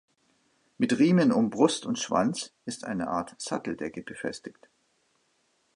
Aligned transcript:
Mit 0.79 0.97
Riemen 0.97 1.31
um 1.31 1.51
Brust 1.51 1.85
und 1.85 1.99
Schwanz 1.99 2.53
ist 2.65 2.85
eine 2.85 3.07
Art 3.09 3.35
Satteldecke 3.37 4.01
befestigt. 4.01 4.67